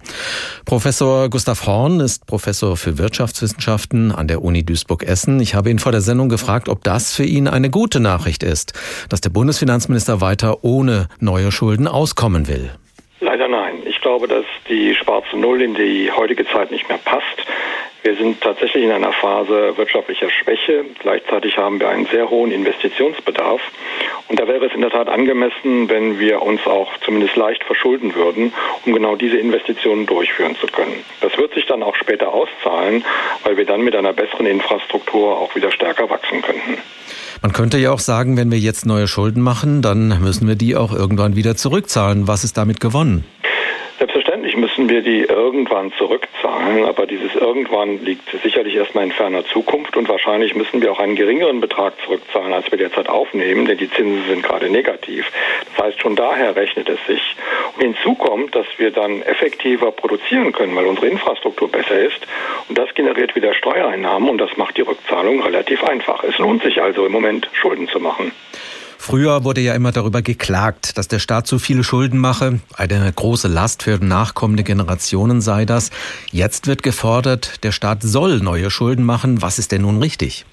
Professor 0.66 1.28
Gustav 1.31 1.66
Horn 1.66 2.01
ist 2.01 2.28
Professor 2.28 2.78
für 2.78 3.00
Wirtschaftswissenschaften 3.00 4.12
an 4.12 4.26
der 4.27 4.44
Uni 4.44 4.63
Duisburg-Essen. 4.63 5.39
Ich 5.39 5.56
habe 5.56 5.69
ihn 5.69 5.79
vor 5.79 5.91
der 5.91 6.01
Sendung 6.01 6.29
gefragt, 6.29 6.69
ob 6.69 6.83
das 6.83 7.13
für 7.13 7.24
ihn 7.24 7.47
eine 7.47 7.69
gute 7.69 8.00
Nachricht 8.00 8.44
ist, 8.44 8.74
dass 9.09 9.21
der 9.21 9.29
Bundesfinanzminister 9.29 10.21
weiter 10.21 10.63
ohne 10.63 11.07
neue 11.19 11.51
Schulden 11.51 11.88
auskommen 11.88 12.47
will. 12.47 12.71
Leider 13.19 13.47
nein. 13.47 13.67
Ich 14.07 14.09
glaube, 14.09 14.30
dass 14.30 14.45
die 14.69 14.95
schwarze 14.95 15.36
Null 15.36 15.62
in 15.62 15.74
die 15.74 16.09
heutige 16.09 16.48
Zeit 16.48 16.71
nicht 16.71 16.88
mehr 16.88 16.98
passt. 16.98 17.45
Wir 18.04 18.15
sind 18.15 18.39
tatsächlich 18.39 18.86
in 18.86 18.92
einer 18.94 19.12
Phase 19.12 19.75
wirtschaftlicher 19.75 20.30
Schwäche. 20.30 20.86
Gleichzeitig 21.00 21.57
haben 21.57 21.77
wir 21.81 21.89
einen 21.89 22.06
sehr 22.06 22.30
hohen 22.30 22.51
Investitionsbedarf. 22.51 23.59
Und 24.30 24.39
da 24.39 24.48
wäre 24.48 24.65
es 24.65 24.74
in 24.74 24.80
der 24.80 24.92
Tat 24.92 25.09
angemessen, 25.09 25.89
wenn 25.89 26.19
wir 26.19 26.41
uns 26.41 26.65
auch 26.65 26.89
zumindest 27.03 27.36
leicht 27.36 27.65
verschulden 27.65 28.15
würden, 28.15 28.53
um 28.86 28.93
genau 28.93 29.17
diese 29.17 29.36
Investitionen 29.36 30.05
durchführen 30.05 30.55
zu 30.55 30.67
können. 30.67 31.03
Das 31.20 31.38
wird 31.38 31.53
sich 31.53 31.65
dann 31.65 31.84
auch 31.84 31.98
später 31.98 32.34
auszahlen, 32.34 33.03
weil 33.43 33.58
wir 33.58 33.65
dann 33.65 33.82
mit 33.82 33.93
einer 33.93 34.13
besseren 34.13 34.46
Infrastruktur 34.46 35.38
auch 35.38 35.53
wieder 35.53 35.70
stärker 35.74 36.10
wachsen 36.10 36.41
könnten. 36.41 36.77
Man 37.41 37.51
könnte 37.51 37.77
ja 37.77 37.91
auch 37.91 38.00
sagen, 38.00 38.38
wenn 38.38 38.51
wir 38.51 38.58
jetzt 38.58 38.86
neue 38.86 39.08
Schulden 39.08 39.41
machen, 39.41 39.82
dann 39.82 40.22
müssen 40.22 40.48
wir 40.48 40.55
die 40.55 40.75
auch 40.75 40.93
irgendwann 40.93 41.36
wieder 41.36 41.55
zurückzahlen. 41.55 42.27
Was 42.27 42.43
ist 42.43 42.58
damit 42.58 42.79
gewonnen? 42.79 43.25
Selbstverständlich 44.38 44.58
müssen 44.58 44.89
wir 44.89 45.01
die 45.01 45.22
irgendwann 45.22 45.91
zurückzahlen, 45.94 46.86
aber 46.86 47.08
dieses 47.08 47.34
irgendwann 47.34 48.03
liegt 48.03 48.29
sicherlich 48.44 48.75
erstmal 48.75 49.06
in 49.06 49.12
ferner 49.12 49.44
Zukunft 49.46 49.98
und 49.98 50.08
wahrscheinlich 50.10 50.53
müssen 50.53 50.79
wir 50.82 50.91
auch 50.91 51.00
einen 51.00 51.15
geringeren 51.15 51.60
Betrag 51.60 51.94
zurückzahlen, 52.03 52.53
als 52.53 52.70
wir 52.70 52.77
derzeit 52.77 53.10
aufnehmen, 53.10 53.65
denn 53.65 53.79
die 53.79 53.89
Zinsen 53.89 54.24
sind 54.27 54.44
gerade 54.44 54.70
negativ. 54.70 55.32
Das 55.75 55.86
heißt, 55.86 56.01
schon 56.01 56.15
daher 56.15 56.56
rechnet 56.56 56.88
es 56.88 57.03
sich. 57.08 57.36
Und 57.75 57.82
hinzu 57.82 58.13
kommt, 58.13 58.53
dass 58.53 58.67
wir 58.77 58.91
dann 58.91 59.24
effektiver 59.24 59.91
produzieren 59.91 60.51
können, 60.51 60.75
weil 60.75 60.86
unsere 60.86 61.08
Infrastruktur 61.08 61.72
besser 61.72 62.00
ist 62.00 62.20
und 62.70 62.77
das 62.77 62.94
generiert 62.94 63.36
wieder 63.36 63.56
Steuereinnahmen 63.56 64.29
und 64.29 64.38
das 64.38 64.56
macht 64.58 64.77
die 64.77 64.82
Rückzahlung 64.82 65.41
relativ 65.41 65.84
einfach. 65.84 66.24
Es 66.24 66.38
lohnt 66.38 66.62
sich 66.62 66.79
also 66.82 67.08
im 67.08 67.12
Moment 67.12 67.50
Schulden 67.53 67.88
zu 67.88 68.00
machen. 68.00 68.32
Früher 69.08 69.46
wurde 69.46 69.62
ja 69.62 69.74
immer 69.74 69.94
darüber 69.94 70.22
geklagt, 70.22 70.98
dass 70.98 71.08
der 71.08 71.20
Staat 71.20 71.48
zu 71.48 71.60
viele 71.60 71.86
Schulden 71.86 72.20
mache. 72.20 72.60
Eine 72.76 73.10
große 73.16 73.48
Last 73.48 73.84
für 73.84 74.04
nachkommende 74.04 74.64
Generationen 74.64 75.40
sei 75.40 75.64
das. 75.64 75.92
Jetzt 76.34 76.68
wird 76.68 76.84
gefordert, 76.84 77.64
der 77.64 77.72
Staat 77.72 78.04
soll 78.04 78.40
neue 78.40 78.70
Schulden 78.70 79.06
machen. 79.06 79.42
Was 79.42 79.60
ist 79.60 79.72
denn 79.72 79.84
nun 79.84 80.02
richtig? 80.02 80.44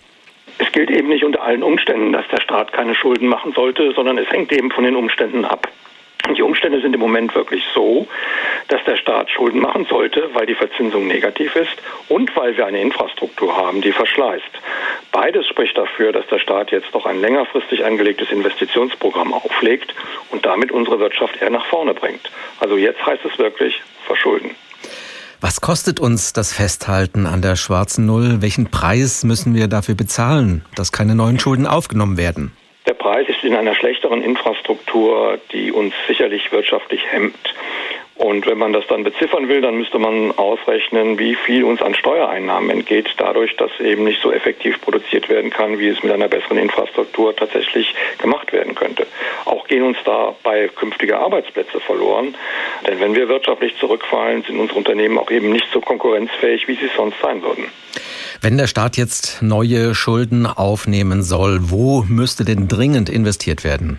Es 0.58 0.70
gilt 0.70 0.88
eben 0.92 1.08
nicht 1.08 1.24
unter 1.24 1.42
allen 1.42 1.64
Umständen, 1.64 2.12
dass 2.12 2.26
der 2.30 2.40
Staat 2.40 2.72
keine 2.72 2.94
Schulden 2.94 3.26
machen 3.26 3.52
sollte, 3.56 3.92
sondern 3.96 4.18
es 4.18 4.30
hängt 4.30 4.52
eben 4.52 4.70
von 4.70 4.84
den 4.84 4.94
Umständen 4.94 5.44
ab. 5.44 5.66
Die 6.32 6.42
Umstände 6.42 6.80
sind 6.80 6.94
im 6.94 7.00
Moment 7.00 7.34
wirklich 7.34 7.62
so, 7.74 8.08
dass 8.68 8.82
der 8.84 8.96
Staat 8.96 9.30
Schulden 9.30 9.60
machen 9.60 9.86
sollte, 9.88 10.30
weil 10.32 10.46
die 10.46 10.54
Verzinsung 10.54 11.06
negativ 11.06 11.54
ist 11.54 11.76
und 12.08 12.34
weil 12.34 12.56
wir 12.56 12.66
eine 12.66 12.80
Infrastruktur 12.80 13.56
haben, 13.56 13.82
die 13.82 13.92
verschleißt. 13.92 14.44
Beides 15.12 15.46
spricht 15.46 15.76
dafür, 15.76 16.12
dass 16.12 16.26
der 16.28 16.38
Staat 16.38 16.70
jetzt 16.70 16.92
noch 16.94 17.04
ein 17.04 17.20
längerfristig 17.20 17.84
angelegtes 17.84 18.30
Investitionsprogramm 18.30 19.34
auflegt 19.34 19.94
und 20.30 20.46
damit 20.46 20.72
unsere 20.72 20.98
Wirtschaft 20.98 21.40
eher 21.40 21.50
nach 21.50 21.66
vorne 21.66 21.94
bringt. 21.94 22.30
Also 22.58 22.76
jetzt 22.78 23.04
heißt 23.04 23.24
es 23.24 23.38
wirklich 23.38 23.82
verschulden. 24.06 24.56
Was 25.40 25.60
kostet 25.60 26.00
uns 26.00 26.32
das 26.32 26.54
Festhalten 26.54 27.26
an 27.26 27.42
der 27.42 27.56
schwarzen 27.56 28.06
Null? 28.06 28.40
Welchen 28.40 28.70
Preis 28.70 29.24
müssen 29.24 29.54
wir 29.54 29.68
dafür 29.68 29.94
bezahlen, 29.94 30.64
dass 30.74 30.90
keine 30.90 31.14
neuen 31.14 31.38
Schulden 31.38 31.66
aufgenommen 31.66 32.16
werden? 32.16 32.52
Der 32.86 32.94
Preis 32.94 33.26
ist 33.28 33.42
in 33.42 33.54
einer 33.54 33.74
schlechteren 33.74 34.22
Infrastruktur, 34.22 35.38
die 35.52 35.72
uns 35.72 35.94
sicherlich 36.06 36.52
wirtschaftlich 36.52 37.02
hemmt. 37.10 37.54
Und 38.16 38.46
wenn 38.46 38.58
man 38.58 38.72
das 38.72 38.86
dann 38.86 39.02
beziffern 39.02 39.48
will, 39.48 39.60
dann 39.60 39.76
müsste 39.76 39.98
man 39.98 40.30
ausrechnen, 40.32 41.18
wie 41.18 41.34
viel 41.34 41.64
uns 41.64 41.82
an 41.82 41.94
Steuereinnahmen 41.94 42.70
entgeht, 42.70 43.08
dadurch, 43.16 43.56
dass 43.56 43.70
eben 43.80 44.04
nicht 44.04 44.20
so 44.22 44.30
effektiv 44.30 44.80
produziert 44.80 45.28
werden 45.28 45.50
kann, 45.50 45.78
wie 45.80 45.88
es 45.88 46.02
mit 46.02 46.12
einer 46.12 46.28
besseren 46.28 46.58
Infrastruktur 46.58 47.34
tatsächlich 47.34 47.92
gemacht 48.18 48.52
werden 48.52 48.74
könnte. 48.76 49.06
Auch 49.46 49.66
gehen 49.66 49.82
uns 49.82 49.98
dabei 50.04 50.68
künftige 50.68 51.18
Arbeitsplätze 51.18 51.80
verloren. 51.80 52.36
Denn 52.86 53.00
wenn 53.00 53.16
wir 53.16 53.28
wirtschaftlich 53.28 53.76
zurückfallen, 53.78 54.42
sind 54.42 54.60
unsere 54.60 54.78
Unternehmen 54.78 55.18
auch 55.18 55.30
eben 55.30 55.50
nicht 55.50 55.66
so 55.72 55.80
konkurrenzfähig, 55.80 56.68
wie 56.68 56.74
sie 56.74 56.90
sonst 56.96 57.18
sein 57.20 57.42
würden. 57.42 57.72
Wenn 58.44 58.58
der 58.58 58.66
Staat 58.66 58.98
jetzt 58.98 59.40
neue 59.40 59.94
Schulden 59.94 60.44
aufnehmen 60.44 61.22
soll, 61.22 61.70
wo 61.70 62.02
müsste 62.02 62.44
denn 62.44 62.68
dringend 62.68 63.08
investiert 63.08 63.64
werden? 63.64 63.98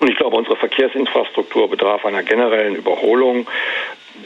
Und 0.00 0.10
ich 0.10 0.18
glaube, 0.18 0.36
unsere 0.36 0.56
Verkehrsinfrastruktur 0.56 1.70
bedarf 1.70 2.04
einer 2.04 2.22
generellen 2.22 2.74
Überholung. 2.74 3.46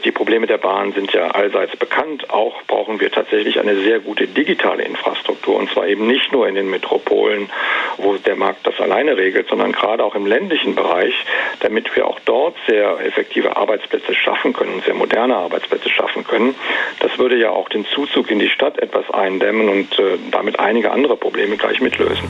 Die 0.04 0.12
Probleme 0.12 0.46
der 0.46 0.58
Bahn 0.58 0.92
sind 0.92 1.12
ja 1.12 1.28
allseits 1.28 1.76
bekannt. 1.76 2.30
Auch 2.30 2.62
brauchen 2.66 3.00
wir 3.00 3.10
tatsächlich 3.10 3.58
eine 3.58 3.74
sehr 3.80 4.00
gute 4.00 4.26
digitale 4.26 4.82
Infrastruktur. 4.84 5.56
Und 5.56 5.70
zwar 5.70 5.86
eben 5.86 6.06
nicht 6.06 6.30
nur 6.30 6.46
in 6.46 6.54
den 6.54 6.68
Metropolen, 6.68 7.48
wo 7.96 8.14
der 8.16 8.36
Markt 8.36 8.66
das 8.66 8.78
alleine 8.80 9.16
regelt, 9.16 9.48
sondern 9.48 9.72
gerade 9.72 10.04
auch 10.04 10.14
im 10.14 10.26
ländlichen 10.26 10.74
Bereich, 10.74 11.14
damit 11.60 11.94
wir 11.96 12.06
auch 12.06 12.20
dort 12.26 12.54
sehr 12.66 13.00
effektive 13.00 13.56
Arbeitsplätze 13.56 14.14
schaffen 14.14 14.52
können 14.52 14.74
und 14.74 14.84
sehr 14.84 14.94
moderne 14.94 15.36
Arbeitsplätze 15.36 15.88
schaffen 15.88 16.24
können. 16.24 16.54
Das 17.00 17.18
würde 17.18 17.36
ja 17.36 17.50
auch 17.50 17.68
den 17.68 17.86
Zuzug 17.86 18.30
in 18.30 18.38
die 18.38 18.50
Stadt 18.50 18.78
etwas 18.78 19.10
eindämmen 19.10 19.68
und 19.68 19.98
äh, 19.98 20.18
damit 20.30 20.60
einige 20.60 20.90
andere 20.90 21.16
Probleme 21.16 21.56
gleich 21.56 21.80
mitlösen. 21.80 22.28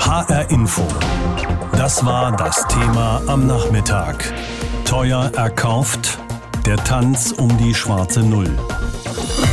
HR 0.00 0.50
Info. 0.50 0.82
Das 1.72 2.04
war 2.04 2.36
das 2.36 2.66
Thema 2.68 3.22
am 3.26 3.46
Nachmittag. 3.46 4.32
Teuer 4.86 5.32
erkauft. 5.34 6.20
Der 6.64 6.76
Tanz 6.76 7.32
um 7.32 7.58
die 7.58 7.74
schwarze 7.74 8.20
Null. 8.20 8.48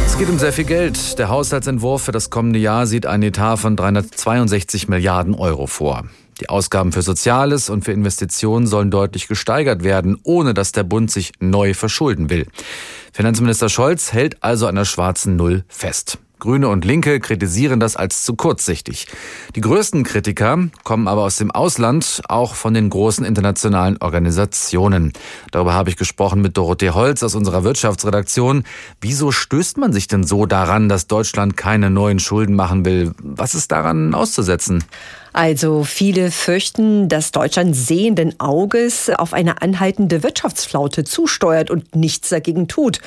Es 0.05 0.15
geht 0.15 0.29
um 0.29 0.37
sehr 0.37 0.53
viel 0.53 0.63
Geld. 0.63 1.17
Der 1.17 1.29
Haushaltsentwurf 1.29 2.03
für 2.03 2.11
das 2.11 2.29
kommende 2.29 2.59
Jahr 2.59 2.85
sieht 2.85 3.07
einen 3.07 3.23
Etat 3.23 3.57
von 3.57 3.75
362 3.75 4.87
Milliarden 4.89 5.33
Euro 5.33 5.65
vor. 5.65 6.03
Die 6.39 6.49
Ausgaben 6.49 6.91
für 6.91 7.01
Soziales 7.01 7.71
und 7.71 7.83
für 7.83 7.93
Investitionen 7.93 8.67
sollen 8.67 8.91
deutlich 8.91 9.27
gesteigert 9.27 9.83
werden, 9.83 10.19
ohne 10.21 10.53
dass 10.53 10.71
der 10.71 10.83
Bund 10.83 11.09
sich 11.09 11.31
neu 11.39 11.73
verschulden 11.73 12.29
will. 12.29 12.45
Finanzminister 13.11 13.69
Scholz 13.69 14.13
hält 14.13 14.43
also 14.43 14.67
an 14.67 14.75
der 14.75 14.85
schwarzen 14.85 15.35
Null 15.35 15.63
fest. 15.67 16.19
Grüne 16.43 16.67
und 16.67 16.83
Linke 16.83 17.21
kritisieren 17.21 17.79
das 17.79 17.95
als 17.95 18.25
zu 18.25 18.35
kurzsichtig. 18.35 19.07
Die 19.55 19.61
größten 19.61 20.03
Kritiker 20.03 20.67
kommen 20.83 21.07
aber 21.07 21.21
aus 21.21 21.37
dem 21.37 21.51
Ausland, 21.51 22.21
auch 22.27 22.55
von 22.55 22.73
den 22.73 22.89
großen 22.89 23.23
internationalen 23.23 23.95
Organisationen. 24.01 25.13
Darüber 25.51 25.73
habe 25.73 25.89
ich 25.89 25.95
gesprochen 25.95 26.41
mit 26.41 26.57
Dorothee 26.57 26.89
Holz 26.89 27.23
aus 27.23 27.35
unserer 27.35 27.63
Wirtschaftsredaktion. 27.63 28.65
Wieso 28.99 29.31
stößt 29.31 29.77
man 29.77 29.93
sich 29.93 30.07
denn 30.07 30.25
so 30.25 30.45
daran, 30.45 30.89
dass 30.89 31.07
Deutschland 31.07 31.55
keine 31.55 31.89
neuen 31.89 32.19
Schulden 32.19 32.57
machen 32.57 32.83
will? 32.83 33.13
Was 33.23 33.55
ist 33.55 33.71
daran 33.71 34.13
auszusetzen? 34.13 34.83
Also 35.33 35.83
viele 35.83 36.29
fürchten, 36.29 37.09
dass 37.09 37.31
Deutschland 37.31 37.75
sehenden 37.75 38.39
Auges 38.39 39.09
auf 39.09 39.33
eine 39.33 39.63
anhaltende 39.63 40.21
Wirtschaftsflaute 40.21 41.03
zusteuert 41.03 41.71
und 41.71 41.95
nichts 41.95 42.29
dagegen 42.29 42.67
tut. 42.67 42.99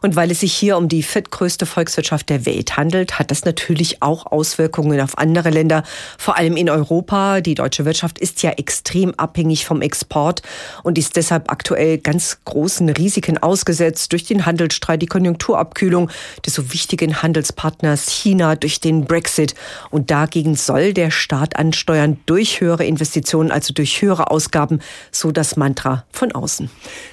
Und 0.00 0.14
weil 0.14 0.30
es 0.30 0.40
sich 0.40 0.52
hier 0.52 0.76
um 0.76 0.88
die 0.88 1.02
viertgrößte 1.02 1.66
Volkswirtschaft 1.66 2.28
der 2.28 2.46
Welt 2.46 2.76
handelt, 2.76 3.18
hat 3.18 3.32
das 3.32 3.44
natürlich 3.44 4.00
auch 4.00 4.26
Auswirkungen 4.26 5.00
auf 5.00 5.18
andere 5.18 5.50
Länder, 5.50 5.82
vor 6.18 6.36
allem 6.36 6.56
in 6.56 6.70
Europa. 6.70 7.40
Die 7.40 7.56
deutsche 7.56 7.84
Wirtschaft 7.84 8.20
ist 8.20 8.44
ja 8.44 8.50
extrem 8.50 9.14
abhängig 9.16 9.66
vom 9.66 9.82
Export 9.82 10.42
und 10.84 10.98
ist 10.98 11.16
deshalb 11.16 11.50
aktuell 11.50 11.98
ganz 11.98 12.38
großen 12.44 12.90
Risiken 12.90 13.38
ausgesetzt 13.38 14.12
durch 14.12 14.22
den 14.22 14.46
Handelsstreit, 14.46 15.02
die 15.02 15.06
Konjunkturabkühlung 15.06 16.10
des 16.46 16.54
so 16.54 16.72
wichtigen 16.72 17.22
Handelspartners 17.22 18.08
China, 18.08 18.54
durch 18.54 18.78
den 18.78 19.04
Brexit. 19.04 19.56
Und 19.90 20.12
dagegen 20.12 20.54
soll 20.54 20.92
der 20.92 21.10
Staat 21.10 21.56
an 21.56 21.71
ansteuern 21.72 22.18
durch 22.26 22.60
höhere 22.60 22.84
Investitionen, 22.84 23.50
also 23.50 23.72
durch 23.72 24.02
höhere 24.02 24.30
Ausgaben, 24.30 24.80
so 25.10 25.32
das 25.32 25.56
Mantra 25.56 26.04
von 26.12 26.30
außen. 26.30 26.68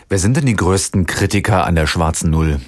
Wer 0.10 0.20
sind 0.20 0.36
denn 0.36 0.46
die 0.46 0.56
größten 0.56 1.06
Kritiker 1.06 1.66
an 1.66 1.75
der 1.75 1.88
schwarzen 1.88 2.30
Null? 2.30 2.60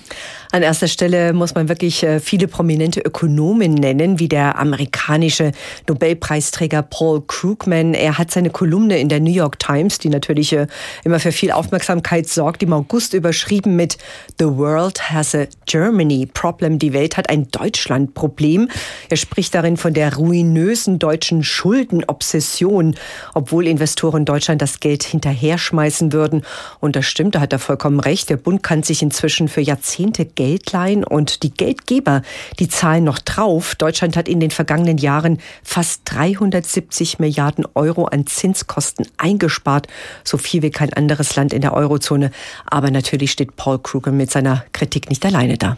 An 0.53 0.63
erster 0.63 0.89
Stelle 0.89 1.31
muss 1.31 1.55
man 1.55 1.69
wirklich 1.69 2.03
äh, 2.03 2.19
viele 2.19 2.49
prominente 2.49 2.99
Ökonomen 2.99 3.73
nennen, 3.73 4.19
wie 4.19 4.27
der 4.27 4.59
amerikanische 4.59 5.53
Nobelpreisträger 5.87 6.81
Paul 6.81 7.23
Krugman. 7.25 7.93
Er 7.93 8.17
hat 8.17 8.31
seine 8.31 8.49
Kolumne 8.49 8.99
in 8.99 9.07
der 9.07 9.21
New 9.21 9.31
York 9.31 9.59
Times, 9.59 9.97
die 9.97 10.09
natürlich 10.09 10.51
äh, 10.51 10.67
immer 11.05 11.21
für 11.21 11.31
viel 11.31 11.51
Aufmerksamkeit 11.51 12.27
sorgt, 12.27 12.63
im 12.63 12.73
August 12.73 13.13
überschrieben 13.13 13.77
mit 13.77 13.97
The 14.39 14.45
World 14.45 15.09
has 15.09 15.33
a 15.35 15.45
Germany 15.67 16.25
Problem. 16.25 16.79
Die 16.79 16.91
Welt 16.91 17.15
hat 17.15 17.29
ein 17.29 17.47
Deutschland-Problem. 17.49 18.67
Er 19.09 19.17
spricht 19.17 19.55
darin 19.55 19.77
von 19.77 19.93
der 19.93 20.17
ruinösen 20.17 20.99
deutschen 20.99 21.43
Schuldenobsession, 21.45 22.95
obwohl 23.33 23.67
Investoren 23.67 24.25
Deutschland 24.25 24.61
das 24.61 24.81
Geld 24.81 25.03
hinterher 25.03 25.57
schmeißen 25.57 26.11
würden. 26.11 26.43
Und 26.81 26.97
das 26.97 27.05
stimmt, 27.05 27.35
da 27.35 27.39
hat 27.39 27.53
er 27.53 27.59
vollkommen 27.59 28.01
recht. 28.01 28.29
Der 28.29 28.35
Bund 28.35 28.63
kann 28.63 28.83
sich 28.83 29.01
inzwischen 29.01 29.47
für 29.47 29.61
Jahrzehnte 29.61 30.25
Geld 30.41 30.71
leihen 30.71 31.03
und 31.03 31.43
die 31.43 31.53
Geldgeber, 31.53 32.23
die 32.57 32.67
zahlen 32.67 33.03
noch 33.03 33.19
drauf. 33.19 33.75
Deutschland 33.75 34.17
hat 34.17 34.27
in 34.27 34.39
den 34.39 34.49
vergangenen 34.49 34.97
Jahren 34.97 35.37
fast 35.61 36.01
370 36.05 37.19
Milliarden 37.19 37.67
Euro 37.75 38.05
an 38.05 38.25
Zinskosten 38.25 39.05
eingespart. 39.17 39.85
So 40.23 40.39
viel 40.39 40.63
wie 40.63 40.71
kein 40.71 40.91
anderes 40.93 41.35
Land 41.35 41.53
in 41.53 41.61
der 41.61 41.75
Eurozone. 41.75 42.31
Aber 42.65 42.89
natürlich 42.89 43.31
steht 43.31 43.55
Paul 43.55 43.77
Kruger 43.77 44.11
mit 44.11 44.31
seiner 44.31 44.65
Kritik 44.73 45.11
nicht 45.11 45.23
alleine 45.27 45.59
da. 45.59 45.77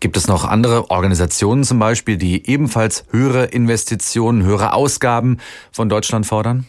Gibt 0.00 0.18
es 0.18 0.28
noch 0.28 0.44
andere 0.44 0.90
Organisationen 0.90 1.64
zum 1.64 1.78
Beispiel, 1.78 2.18
die 2.18 2.46
ebenfalls 2.50 3.04
höhere 3.12 3.46
Investitionen, 3.46 4.42
höhere 4.42 4.74
Ausgaben 4.74 5.38
von 5.70 5.88
Deutschland 5.88 6.26
fordern? 6.26 6.66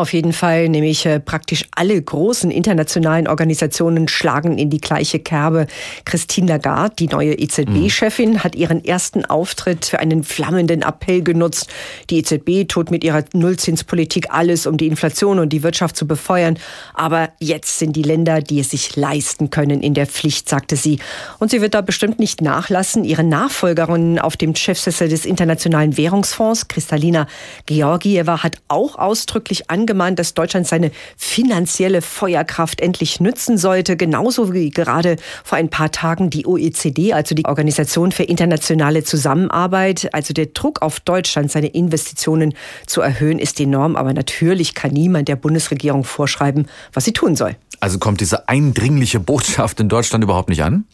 Auf 0.00 0.14
jeden 0.14 0.32
Fall, 0.32 0.70
nämlich 0.70 1.04
äh, 1.04 1.20
praktisch 1.20 1.66
alle 1.76 2.00
großen 2.00 2.50
internationalen 2.50 3.28
Organisationen 3.28 4.08
schlagen 4.08 4.56
in 4.56 4.70
die 4.70 4.80
gleiche 4.80 5.18
Kerbe. 5.18 5.66
Christine 6.06 6.46
Lagarde, 6.46 6.94
die 6.98 7.08
neue 7.08 7.34
EZB-Chefin, 7.34 8.42
hat 8.42 8.54
ihren 8.54 8.82
ersten 8.82 9.26
Auftritt 9.26 9.84
für 9.84 9.98
einen 9.98 10.24
flammenden 10.24 10.80
Appell 10.80 11.20
genutzt. 11.20 11.68
Die 12.08 12.16
EZB 12.16 12.66
tut 12.66 12.90
mit 12.90 13.04
ihrer 13.04 13.24
Nullzinspolitik 13.34 14.28
alles, 14.30 14.66
um 14.66 14.78
die 14.78 14.86
Inflation 14.86 15.38
und 15.38 15.50
die 15.50 15.62
Wirtschaft 15.62 15.96
zu 15.96 16.06
befeuern. 16.06 16.58
Aber 16.94 17.28
jetzt 17.38 17.78
sind 17.78 17.94
die 17.94 18.02
Länder, 18.02 18.40
die 18.40 18.60
es 18.60 18.70
sich 18.70 18.96
leisten 18.96 19.50
können, 19.50 19.82
in 19.82 19.92
der 19.92 20.06
Pflicht, 20.06 20.48
sagte 20.48 20.76
sie. 20.76 20.98
Und 21.40 21.50
sie 21.50 21.60
wird 21.60 21.74
da 21.74 21.82
bestimmt 21.82 22.18
nicht 22.18 22.40
nachlassen. 22.40 23.04
Ihre 23.04 23.22
Nachfolgerin 23.22 24.18
auf 24.18 24.38
dem 24.38 24.54
Chefsessel 24.54 25.10
des 25.10 25.26
Internationalen 25.26 25.98
Währungsfonds, 25.98 26.68
Kristalina 26.68 27.26
Georgieva, 27.66 28.42
hat 28.42 28.56
auch 28.68 28.96
ausdrücklich 28.96 29.68
angefangen, 29.68 29.89
angemahnt, 29.90 30.18
dass 30.18 30.34
Deutschland 30.34 30.66
seine 30.66 30.92
finanzielle 31.16 32.00
Feuerkraft 32.00 32.80
endlich 32.80 33.20
nützen 33.20 33.58
sollte, 33.58 33.96
genauso 33.96 34.52
wie 34.52 34.70
gerade 34.70 35.16
vor 35.42 35.58
ein 35.58 35.68
paar 35.68 35.90
Tagen 35.90 36.30
die 36.30 36.46
OECD, 36.46 37.12
also 37.12 37.34
die 37.34 37.44
Organisation 37.44 38.12
für 38.12 38.22
internationale 38.22 39.02
Zusammenarbeit. 39.02 40.14
Also 40.14 40.32
der 40.32 40.46
Druck 40.46 40.82
auf 40.82 41.00
Deutschland, 41.00 41.50
seine 41.50 41.68
Investitionen 41.68 42.54
zu 42.86 43.00
erhöhen, 43.00 43.38
ist 43.40 43.58
enorm, 43.60 43.96
aber 43.96 44.12
natürlich 44.12 44.74
kann 44.74 44.92
niemand 44.92 45.28
der 45.28 45.36
Bundesregierung 45.36 46.04
vorschreiben, 46.04 46.66
was 46.92 47.04
sie 47.04 47.12
tun 47.12 47.34
soll. 47.34 47.56
Also 47.80 47.98
kommt 47.98 48.20
diese 48.20 48.48
eindringliche 48.48 49.18
Botschaft 49.18 49.80
in 49.80 49.88
Deutschland 49.88 50.22
überhaupt 50.22 50.50
nicht 50.50 50.62
an? 50.62 50.84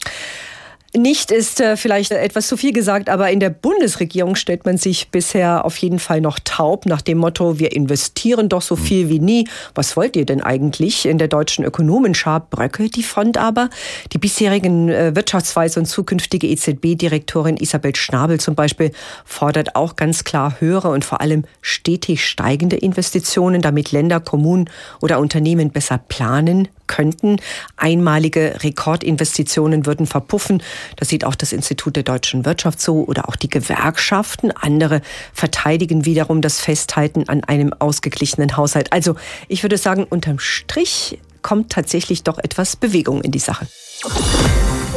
Nicht 0.95 1.31
ist 1.31 1.59
äh, 1.59 1.75
vielleicht 1.75 2.11
etwas 2.11 2.47
zu 2.47 2.55
viel 2.55 2.71
gesagt, 2.71 3.09
aber 3.09 3.29
in 3.29 3.41
der 3.41 3.49
Bundesregierung 3.49 4.35
stellt 4.35 4.65
man 4.65 4.77
sich 4.77 5.09
bisher 5.09 5.65
auf 5.65 5.77
jeden 5.77 5.99
Fall 5.99 6.21
noch 6.21 6.39
taub 6.39 6.85
nach 6.85 7.01
dem 7.01 7.17
Motto, 7.17 7.59
wir 7.59 7.73
investieren 7.73 8.47
doch 8.47 8.61
so 8.61 8.77
hm. 8.77 8.83
viel 8.83 9.09
wie 9.09 9.19
nie. 9.19 9.47
Was 9.75 9.97
wollt 9.97 10.15
ihr 10.15 10.25
denn 10.25 10.41
eigentlich? 10.41 11.05
In 11.05 11.17
der 11.17 11.27
deutschen 11.27 11.65
Ökonomenschar 11.65 12.39
bröckelt 12.39 12.95
die 12.95 13.03
Front 13.03 13.37
aber. 13.37 13.69
Die 14.13 14.17
bisherigen 14.17 14.89
äh, 14.89 15.13
Wirtschaftsweise 15.13 15.79
und 15.79 15.87
zukünftige 15.87 16.47
EZB-Direktorin 16.47 17.57
Isabel 17.57 17.95
Schnabel 17.95 18.39
zum 18.39 18.55
Beispiel 18.55 18.91
fordert 19.25 19.75
auch 19.75 19.97
ganz 19.97 20.23
klar 20.23 20.55
höhere 20.59 20.89
und 20.89 21.03
vor 21.03 21.19
allem 21.19 21.43
stetig 21.61 22.25
steigende 22.25 22.77
Investitionen, 22.77 23.61
damit 23.61 23.91
Länder, 23.91 24.19
Kommunen 24.19 24.69
oder 25.01 25.19
Unternehmen 25.19 25.71
besser 25.71 25.97
planen 25.97 26.69
könnten. 26.87 27.37
Einmalige 27.75 28.55
Rekordinvestitionen 28.63 29.85
würden 29.85 30.07
verpuffen. 30.07 30.63
Das 30.95 31.09
sieht 31.09 31.25
auch 31.25 31.35
das 31.35 31.53
Institut 31.53 31.95
der 31.95 32.03
deutschen 32.03 32.45
Wirtschaft 32.45 32.81
so 32.81 33.03
oder 33.05 33.29
auch 33.29 33.35
die 33.35 33.49
Gewerkschaften. 33.49 34.51
Andere 34.51 35.01
verteidigen 35.33 36.05
wiederum 36.05 36.41
das 36.41 36.59
Festhalten 36.59 37.27
an 37.27 37.43
einem 37.43 37.73
ausgeglichenen 37.73 38.57
Haushalt. 38.57 38.93
Also 38.93 39.15
ich 39.47 39.63
würde 39.63 39.77
sagen, 39.77 40.03
unterm 40.03 40.39
Strich 40.39 41.19
kommt 41.41 41.71
tatsächlich 41.71 42.23
doch 42.23 42.39
etwas 42.39 42.75
Bewegung 42.75 43.21
in 43.21 43.31
die 43.31 43.39
Sache. 43.39 43.67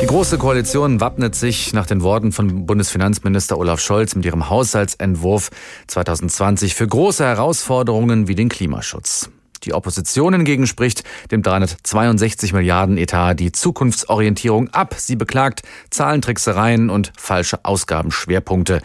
Die 0.02 0.06
Große 0.06 0.38
Koalition 0.38 1.00
wappnet 1.00 1.34
sich 1.34 1.72
nach 1.74 1.86
den 1.86 2.02
Worten 2.02 2.32
von 2.32 2.64
Bundesfinanzminister 2.64 3.58
Olaf 3.58 3.80
Scholz 3.80 4.14
mit 4.14 4.24
ihrem 4.24 4.48
Haushaltsentwurf 4.48 5.50
2020 5.88 6.74
für 6.74 6.88
große 6.88 7.24
Herausforderungen 7.24 8.26
wie 8.26 8.34
den 8.34 8.48
Klimaschutz. 8.48 9.30
Die 9.64 9.74
Opposition 9.74 10.32
hingegen 10.32 10.66
spricht 10.66 11.04
dem 11.30 11.42
362 11.42 12.52
Milliarden 12.52 12.96
Etat 12.96 13.34
die 13.34 13.52
Zukunftsorientierung 13.52 14.68
ab. 14.70 14.94
Sie 14.96 15.16
beklagt 15.16 15.62
Zahlentricksereien 15.90 16.90
und 16.90 17.12
falsche 17.16 17.64
Ausgabenschwerpunkte. 17.64 18.80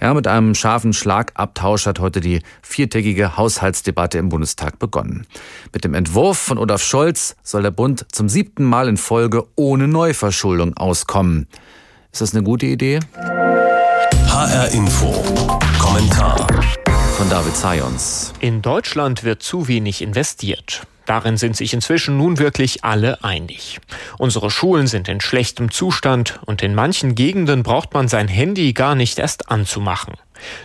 Ja, 0.00 0.14
mit 0.14 0.26
einem 0.26 0.54
scharfen 0.54 0.94
Schlagabtausch 0.94 1.86
hat 1.86 2.00
heute 2.00 2.20
die 2.20 2.40
viertägige 2.62 3.36
Haushaltsdebatte 3.36 4.16
im 4.16 4.30
Bundestag 4.30 4.78
begonnen. 4.78 5.26
Mit 5.74 5.84
dem 5.84 5.92
Entwurf 5.92 6.38
von 6.38 6.56
Olaf 6.56 6.82
Scholz 6.82 7.36
soll 7.42 7.62
der 7.62 7.70
Bund 7.70 8.06
zum 8.10 8.28
siebten 8.28 8.64
Mal 8.64 8.88
in 8.88 8.96
Folge 8.96 9.46
ohne 9.56 9.88
Neuverschuldung 9.88 10.74
auskommen. 10.76 11.48
Ist 12.12 12.22
das 12.22 12.34
eine 12.34 12.42
gute 12.42 12.66
Idee? 12.66 13.00
HR 14.26 14.68
Info. 14.72 15.12
Kommentar 15.78 16.46
von 17.20 17.28
David 17.28 17.54
Sayons. 17.54 18.32
In 18.40 18.62
Deutschland 18.62 19.24
wird 19.24 19.42
zu 19.42 19.68
wenig 19.68 20.00
investiert. 20.00 20.86
Darin 21.04 21.36
sind 21.36 21.54
sich 21.54 21.74
inzwischen 21.74 22.16
nun 22.16 22.38
wirklich 22.38 22.82
alle 22.82 23.22
einig. 23.22 23.78
Unsere 24.16 24.50
Schulen 24.50 24.86
sind 24.86 25.06
in 25.06 25.20
schlechtem 25.20 25.70
Zustand 25.70 26.40
und 26.46 26.62
in 26.62 26.74
manchen 26.74 27.14
Gegenden 27.14 27.62
braucht 27.62 27.92
man 27.92 28.08
sein 28.08 28.26
Handy 28.26 28.72
gar 28.72 28.94
nicht 28.94 29.18
erst 29.18 29.50
anzumachen. 29.50 30.14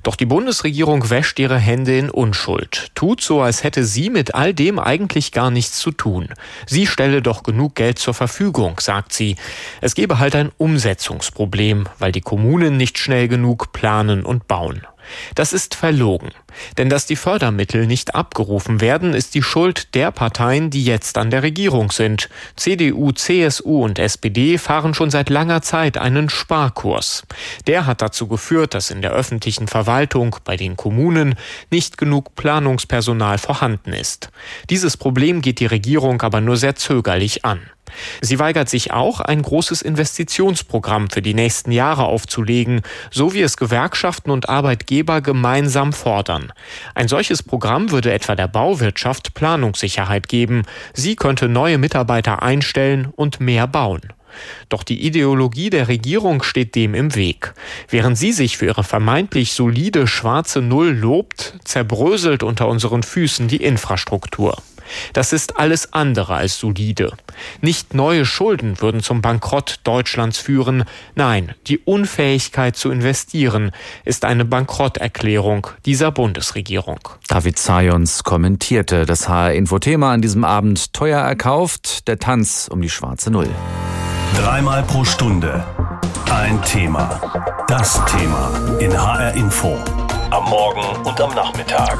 Doch 0.04 0.16
die 0.16 0.26
Bundesregierung 0.26 1.10
wäscht 1.10 1.40
ihre 1.40 1.58
Hände 1.58 1.98
in 1.98 2.10
Unschuld, 2.10 2.88
tut 2.96 3.20
so, 3.20 3.42
als 3.42 3.66
hätte 3.66 3.84
sie 3.84 4.10
mit 4.10 4.34
all 4.34 4.54
dem 4.54 4.80
eigentlich 4.80 5.34
gar 5.34 5.52
nichts 5.52 5.80
zu 5.80 5.92
tun. 5.92 6.30
Sie 6.66 6.88
stelle 6.88 7.22
doch 7.22 7.44
genug 7.44 7.76
Geld 7.76 8.00
zur 8.00 8.14
Verfügung, 8.14 8.80
sagt 8.80 9.12
sie. 9.12 9.36
Es 9.82 9.94
gebe 9.94 10.20
halt 10.20 10.38
ein 10.38 10.54
Umsetzungsproblem, 10.58 11.90
weil 12.00 12.14
die 12.14 12.22
Kommunen 12.22 12.78
nicht 12.78 12.98
schnell 12.98 13.28
genug 13.28 13.74
planen 13.74 14.24
und 14.24 14.48
bauen. 14.48 14.88
Das 15.36 15.54
ist 15.54 15.76
verlogen. 15.76 16.32
Denn 16.78 16.90
dass 16.90 17.06
die 17.06 17.16
Fördermittel 17.16 17.86
nicht 17.86 18.16
abgerufen 18.16 18.82
werden, 18.82 19.14
ist 19.14 19.36
die 19.36 19.44
Schuld 19.44 19.94
der 19.94 20.12
Parteien, 20.12 20.70
die 20.70 20.84
jetzt 20.84 21.18
an 21.18 21.30
der 21.30 21.44
Regierung 21.44 21.92
sind. 21.92 22.30
CDU, 22.56 23.12
CSU 23.12 23.84
und 23.84 24.00
SPD 24.00 24.58
fahren 24.58 24.94
schon 24.94 25.10
seit 25.10 25.30
langer 25.30 25.62
Zeit 25.62 25.98
einen 25.98 26.30
Sparkurs. 26.30 27.24
Der 27.68 27.86
hat 27.86 28.02
dazu 28.02 28.28
geführt, 28.28 28.74
dass 28.74 28.92
in 28.92 29.02
der 29.02 29.12
öffentlichen 29.12 29.68
Verwaltung 29.68 30.38
bei 30.44 30.58
den 30.58 30.78
Kommunen 30.78 31.36
nicht 31.72 31.98
genug 31.98 32.36
Planungspersonal 32.36 33.38
vorhanden 33.38 33.94
ist. 33.94 34.30
Dieses 34.70 34.98
Problem 34.98 35.42
geht 35.42 35.60
die 35.60 35.66
Regierung 35.66 36.22
aber 36.22 36.42
nur 36.42 36.58
sehr 36.58 36.76
zögerlich 36.76 37.46
an. 37.46 37.60
Sie 38.22 38.40
weigert 38.40 38.70
sich 38.70 38.92
auch, 38.92 39.20
ein 39.20 39.42
großes 39.42 39.82
Investitionsprogramm 39.82 41.10
für 41.10 41.22
die 41.22 41.34
nächsten 41.34 41.72
Jahre 41.72 42.04
aufzulegen, 42.04 42.82
so 43.12 43.34
wie 43.34 43.42
es 43.42 43.58
Gewerkschaften 43.58 44.32
und 44.32 44.50
Arbeitgeber 44.50 45.22
gemeinsam 45.22 45.94
fordern. 45.94 46.52
Ein 46.94 47.08
solches 47.08 47.44
Programm 47.44 47.92
würde 47.92 48.14
etwa 48.14 48.36
der 48.36 48.48
Bauwirtschaft 48.48 49.34
Planungssicherheit 49.34 50.28
geben. 50.28 50.64
Sie 50.94 51.16
könnte 51.16 51.50
neue 51.50 51.78
Mitarbeiter 51.78 52.44
einstellen 52.44 53.08
und 53.16 53.40
mehr 53.40 53.68
bauen. 53.68 54.02
Doch 54.70 54.84
die 54.84 55.06
Ideologie 55.06 55.70
der 55.70 55.88
Regierung 55.88 56.44
steht 56.44 56.76
dem 56.76 56.94
im 56.94 57.16
Weg. 57.16 57.54
Während 57.90 58.18
sie 58.18 58.32
sich 58.32 58.58
für 58.58 58.66
ihre 58.66 58.84
vermeintlich 58.84 59.54
solide 59.54 60.08
schwarze 60.08 60.62
Null 60.62 60.90
lobt, 60.90 61.56
zerbröselt 61.64 62.44
unter 62.44 62.68
unseren 62.68 63.04
Füßen 63.04 63.48
die 63.48 63.64
Infrastruktur. 63.64 64.58
Das 65.14 65.34
ist 65.34 65.58
alles 65.58 65.94
andere 65.94 66.36
als 66.36 66.58
solide. 66.58 67.14
Nicht 67.62 67.94
neue 67.94 68.26
Schulden 68.26 68.82
würden 68.82 69.02
zum 69.02 69.22
Bankrott 69.22 69.80
Deutschlands 69.84 70.38
führen. 70.38 70.86
Nein, 71.16 71.54
die 71.68 71.80
Unfähigkeit 71.80 72.76
zu 72.76 72.92
investieren 72.92 73.72
ist 74.04 74.26
eine 74.26 74.46
Bankrotterklärung 74.46 75.68
dieser 75.86 76.12
Bundesregierung. 76.12 77.00
David 77.28 77.60
Sayons 77.60 78.24
kommentierte 78.24 79.06
das 79.06 79.28
HR-Info-Thema 79.28 80.12
an 80.12 80.22
diesem 80.22 80.44
Abend 80.44 80.94
teuer 80.94 81.22
erkauft, 81.22 82.08
der 82.08 82.20
Tanz 82.20 82.68
um 82.72 82.82
die 82.82 82.90
schwarze 82.90 83.32
Null. 83.32 83.50
Dreimal 84.38 84.84
pro 84.84 85.06
Stunde 85.06 85.64
ein 86.32 86.62
Thema. 86.64 87.22
Das 87.68 88.04
Thema 88.06 88.78
in 88.80 88.92
HR 88.92 89.34
Info. 89.34 89.78
Am 90.32 90.50
Morgen 90.50 91.06
und 91.06 91.22
am 91.22 91.34
Nachmittag. 91.34 92.00